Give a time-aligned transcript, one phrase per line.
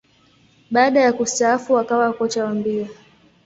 [0.71, 2.87] Baada ya kustaafu, akawa kocha wa mbio.